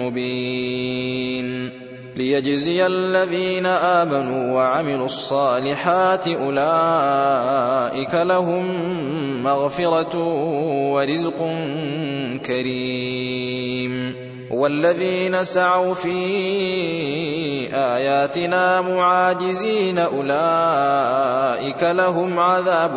مبين 0.00 1.70
ليجزي 2.16 2.86
الذين 2.86 3.66
آمنوا 3.66 4.52
وعملوا 4.52 5.04
الصالحات 5.04 6.28
أولئك 6.28 8.14
لهم 8.14 8.66
مغفرة 9.42 10.18
ورزق 10.92 11.50
كريم. 12.46 14.14
والذين 14.50 15.44
سعوا 15.44 15.94
في 15.94 16.14
آياتنا 17.74 18.80
معاجزين 18.80 19.98
أولئك 19.98 21.82
لهم 21.82 22.38
عذاب 22.38 22.96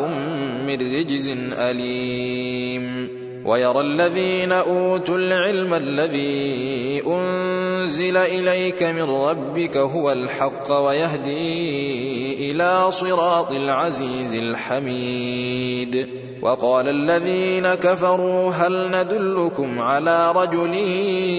من 0.67 0.95
رجز 0.95 1.37
أليم. 1.57 3.18
ويرى 3.45 3.81
الذين 3.81 4.51
أوتوا 4.51 5.17
العلم 5.17 5.73
الذي 5.73 7.03
أنزل 7.07 8.17
إليك 8.17 8.83
من 8.83 9.01
ربك 9.01 9.77
هو 9.77 10.11
الحق 10.11 10.71
ويهدي 10.71 12.51
إلى 12.51 12.91
صراط 12.91 13.51
العزيز 13.51 14.35
الحميد. 14.35 16.07
وقال 16.41 16.87
الذين 16.87 17.75
كفروا 17.75 18.51
هل 18.51 18.91
ندلكم 18.91 19.79
على 19.79 20.31
رجل 20.31 20.73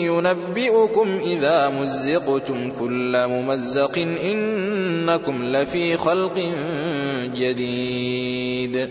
ينبئكم 0.04 1.18
إذا 1.26 1.68
مزقتم 1.68 2.72
كل 2.80 3.26
ممزق 3.26 3.98
إنكم 4.24 5.44
لفي 5.44 5.96
خلق 5.96 6.38
جديد. 7.36 8.90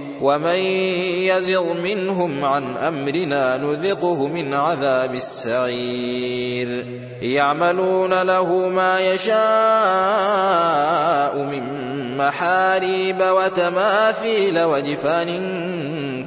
ومن 0.21 0.61
يزغ 1.25 1.73
منهم 1.73 2.45
عن 2.45 2.77
أمرنا 2.77 3.57
نذقه 3.57 4.27
من 4.27 4.53
عذاب 4.53 5.15
السعير. 5.15 6.85
يعملون 7.21 8.21
له 8.21 8.69
ما 8.69 8.99
يشاء 8.99 9.33
من 11.43 11.63
محاريب 12.17 13.21
وتماثيل 13.21 14.63
وجفان 14.63 15.29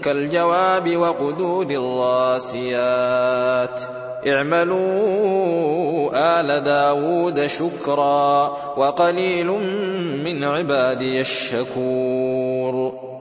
كالجواب 0.03 0.97
وقدور 0.97 1.67
الراسيات. 1.71 3.81
اعملوا 4.27 6.11
آل 6.41 6.65
داود 6.65 7.47
شكرا 7.47 8.57
وقليل 8.77 9.47
من 10.25 10.45
عبادي 10.45 11.21
الشكور. 11.21 13.14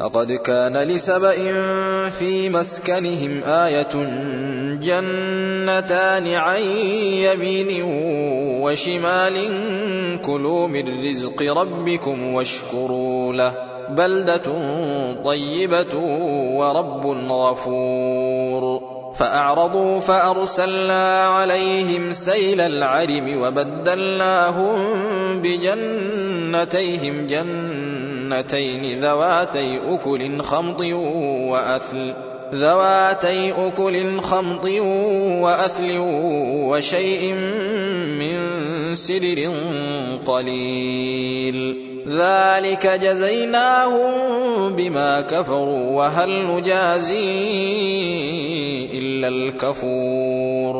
لقد 0.00 0.32
كان 0.32 0.76
لسبإ 0.76 1.52
في 2.10 2.50
مسكنهم 2.50 3.40
آية 3.44 3.94
جنتان 4.80 6.34
عن 6.34 6.60
يمين 7.12 7.82
وشمال 8.62 9.36
كلوا 10.22 10.68
من 10.68 11.08
رزق 11.08 11.42
ربكم 11.42 12.34
واشكروا 12.34 13.32
له 13.32 13.52
بلدة 13.90 14.42
طيبة 15.24 15.96
ورب 16.56 17.06
غفور 17.30 18.80
فأعرضوا 19.14 20.00
فأرسلنا 20.00 21.22
عليهم 21.22 22.12
سيل 22.12 22.60
العرم 22.60 23.42
وبدلناهم 23.42 24.76
بجنتيهم 25.42 27.26
جنتين 28.30 29.00
ذواتي 29.00 29.78
أكل 29.94 30.42
خمط 30.42 30.80
وأثل 31.50 32.14
ذواتي 32.54 33.52
أكل 33.66 34.20
خمط 34.20 34.64
وأثل 35.42 35.88
وشيء 36.70 37.32
من 38.18 38.38
سدر 38.94 39.38
قليل. 40.26 41.90
ذلك 42.08 42.86
جزيناهم 42.86 44.12
بما 44.74 45.20
كفروا 45.20 45.90
وهل 45.90 46.46
نجازي 46.46 47.30
إلا 48.98 49.28
الكفور. 49.28 50.79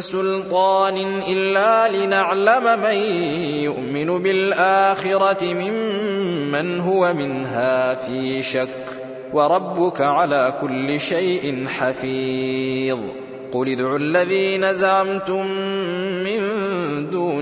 سلطان 0.00 1.20
إلا 1.28 1.88
لنعلم 1.88 2.80
من 2.82 2.96
يؤمن 3.64 4.18
بالآخرة 4.22 5.44
ممن 5.54 6.80
هو 6.80 7.14
منها 7.14 7.94
في 7.94 8.42
شك 8.42 8.68
وربك 9.32 10.00
على 10.00 10.54
كل 10.60 11.00
شيء 11.00 11.66
حفيظ. 11.66 12.98
قل 13.52 13.68
ادعوا 13.68 13.98
الذين 13.98 14.74
زعمتم 14.74 15.46
من 16.22 16.40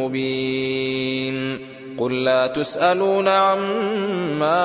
مبين. 0.00 1.70
قل 1.98 2.24
لا 2.24 2.46
تسألون 2.46 3.28
عما 3.28 4.58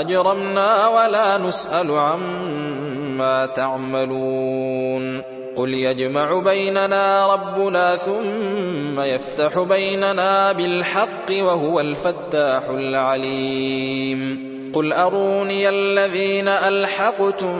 أجرمنا 0.00 0.88
ولا 0.88 1.38
نسأل 1.38 1.90
عما 1.90 3.46
تعملون. 3.46 5.22
قل 5.56 5.74
يجمع 5.74 6.38
بيننا 6.38 7.26
ربنا 7.34 7.96
ثم 7.96 9.00
يفتح 9.00 9.58
بيننا 9.58 10.52
بالحق 10.52 11.30
وهو 11.30 11.80
الفتاح 11.80 12.62
العليم. 12.68 14.51
قل 14.72 14.92
أروني 14.92 15.68
الذين 15.68 16.48
ألحقتم 16.48 17.58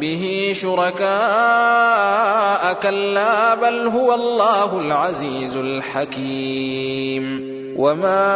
به 0.00 0.52
شركاء 0.56 1.06
كلا 2.82 3.54
بل 3.54 3.86
هو 3.86 4.14
الله 4.14 4.80
العزيز 4.80 5.56
الحكيم 5.56 7.56
وما 7.76 8.32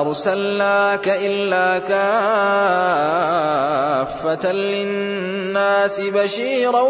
أرسلناك 0.00 1.08
إلا 1.08 1.78
كافة 4.18 4.52
للناس 4.52 6.00
بشيرا 6.00 6.82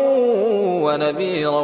ونذيرا 0.85 1.61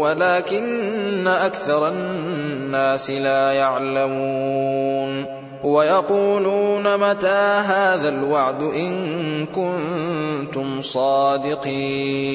ولكن 0.00 1.28
أكثر 1.28 1.88
الناس 1.88 3.10
لا 3.10 3.52
يعلمون 3.52 5.39
ويقولون 5.64 6.96
متى 6.96 7.62
هذا 7.66 8.08
الوعد 8.08 8.62
إن 8.62 9.46
كنتم 9.46 10.80
صادقين 10.80 12.30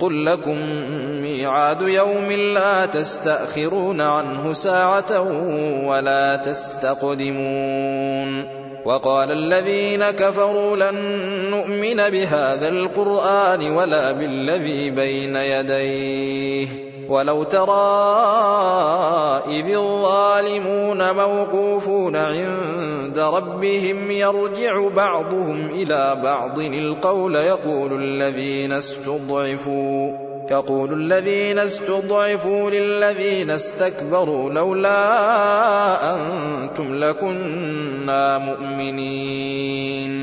قل 0.00 0.26
لكم 0.26 0.58
ميعاد 1.22 1.82
يوم 1.82 2.32
لا 2.32 2.86
تستأخرون 2.86 4.00
عنه 4.00 4.52
ساعة 4.52 5.20
ولا 5.86 6.36
تستقدمون 6.36 7.84
وقال 8.84 9.30
الذين 9.30 10.10
كفروا 10.10 10.76
لن 10.76 10.96
نؤمن 11.50 11.96
بهذا 11.96 12.68
القرآن 12.68 13.70
ولا 13.70 14.12
بالذي 14.12 14.90
بين 14.90 15.36
يديه 15.36 16.93
ولو 17.08 17.42
ترى 17.42 17.94
إذ 19.48 19.74
الظالمون 19.74 21.16
موقوفون 21.16 22.16
عند 22.16 23.18
ربهم 23.18 24.10
يرجع 24.10 24.88
بعضهم 24.88 25.70
إلى 25.70 26.20
بعض 26.22 26.58
القول 26.58 27.34
يقول 27.34 28.02
الذين 28.02 28.72
استضعفوا 28.72 30.24
يقول 30.50 30.92
الذين 30.92 31.58
استضعفوا 31.58 32.70
للذين 32.70 33.50
استكبروا 33.50 34.50
لولا 34.50 35.04
أنتم 36.14 36.94
لكنا 36.94 38.38
مؤمنين. 38.38 40.14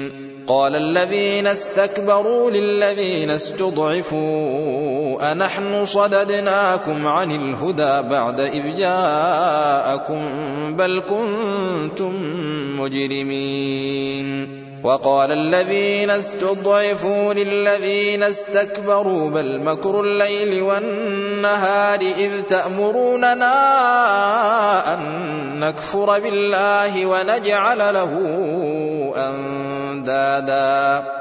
قال 0.48 0.75
الذين 0.75 1.48
استكبروا 1.48 2.51
للذين 2.51 3.32
استضعفوا 3.32 4.90
أنحن 5.20 5.86
صددناكم 5.86 7.08
عن 7.08 7.32
الهدى 7.32 8.10
بعد 8.10 8.39
إذ 8.39 8.77
جاءكم 8.77 10.22
بل 10.75 11.03
كنتم 11.10 12.13
مجرمين 12.80 14.62
وقال 14.84 15.32
الذين 15.32 16.10
استضعفوا 16.10 17.34
للذين 17.34 18.24
استكبروا 18.24 19.30
بل 19.30 19.63
مكر 19.63 20.01
الليل 20.01 20.62
والنهار 20.62 22.00
إذ 22.00 22.32
تأمروننا 22.50 23.53
أن 24.94 25.00
نكفر 25.60 26.20
بالله 26.20 27.06
ونجعل 27.06 27.77
له 27.77 28.13
أندادا 29.15 31.21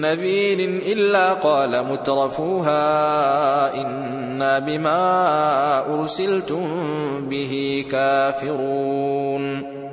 نذير 0.00 0.58
إلا 0.92 1.32
قال 1.32 1.84
مترفوها 1.84 2.84
إنا 3.74 4.58
بما 4.58 5.00
أرسلتم 5.94 6.64
به 7.28 7.84
كافرون 7.90 9.77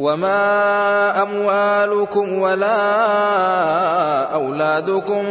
وما 0.00 1.22
أموالكم 1.22 2.38
ولا 2.38 2.80
أولادكم 4.34 5.24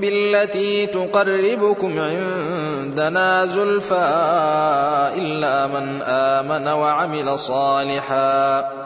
بالتي 0.00 0.86
تقربكم 0.86 1.98
عندنا 1.98 3.46
زلفى 3.46 4.08
إلا 5.16 5.66
من 5.66 6.02
آمن 6.02 6.68
وعمل 6.68 7.38
صالحا 7.38 8.85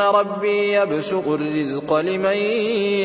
ربي 0.00 0.72
يبسط 0.72 1.28
الرزق 1.28 1.94
لمن 1.94 2.36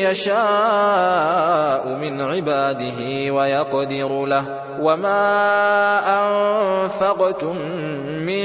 يشاء 0.06 1.88
من 1.88 2.20
عباده 2.20 3.32
ويقدر 3.32 4.24
له 4.26 4.44
وما 4.80 5.22
أنفقتم 6.18 7.56
من 8.26 8.44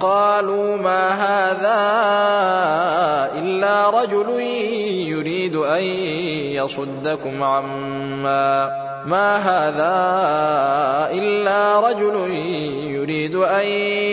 قالوا 0.00 0.76
ما 0.76 1.08
هذا 1.08 1.80
إلا 3.38 3.90
رجل 3.90 4.40
يريد 5.10 5.56
أن 5.56 5.82
يصدكم 6.56 7.42
عما 7.42 8.70
ما 9.06 9.36
هذا 9.36 9.94
إلا 11.18 11.80
رجل 11.80 12.16
يريد 12.90 13.34
أن 13.34 13.66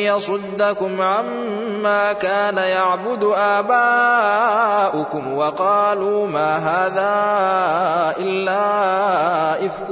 يصدكم 0.07 1.01
عما 1.01 2.13
كان 2.13 2.57
يعبد 2.57 3.23
آباؤكم 3.37 5.33
وقالوا 5.33 6.27
ما 6.27 6.57
هذا 6.57 7.13
إلا 8.23 9.65
إفك 9.65 9.89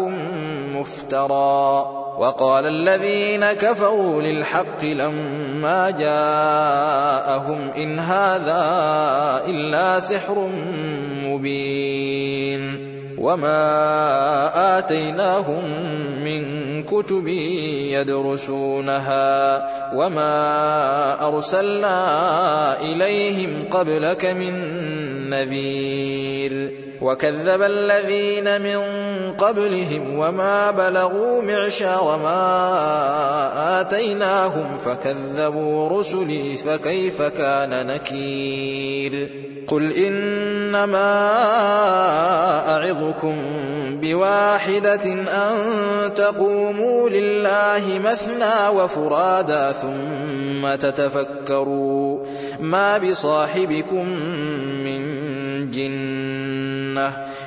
مفترى 0.75 1.85
وقال 2.17 2.65
الذين 2.65 3.53
كفروا 3.53 4.21
للحق 4.21 4.83
لما 4.83 5.44
جاءهم 5.89 7.69
إن 7.77 8.00
هذا 8.00 8.63
إلا 9.48 10.00
سحر 10.00 10.50
مبين 11.25 12.95
وما 13.17 14.77
آتيناهم 14.77 15.63
من 16.24 16.84
كتب 16.84 17.27
يدرسونها 17.98 19.25
وما 19.95 20.34
أرسلنا 21.27 21.98
إليهم 22.81 23.65
قبلك 23.72 24.25
من 24.25 24.53
نذير 25.29 26.72
وكذب 27.01 27.62
الذين 27.62 28.62
من 28.62 29.04
قبلهم 29.37 30.19
وما 30.19 30.71
بلغوا 30.71 31.41
معشار 31.41 32.19
ما 32.23 33.81
آتيناهم 33.81 34.77
فكذبوا 34.85 35.99
رسلي 35.99 36.57
فكيف 36.57 37.21
كان 37.21 37.87
نكير 37.87 39.29
قل 39.67 39.93
إنما 39.93 41.21
أعظكم 42.69 43.35
بواحدة 44.01 45.13
أن 45.13 45.55
تقوموا 46.15 47.09
لله 47.09 47.99
مثنى 48.05 48.67
وفرادا 48.77 49.71
ثم 49.71 50.75
تتفكروا 50.75 52.25
ما 52.59 52.97
بصاحبكم 52.97 54.09
من 54.85 55.71
جنة 55.71 57.34